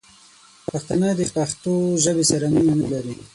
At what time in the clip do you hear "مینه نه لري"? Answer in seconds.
2.53-3.13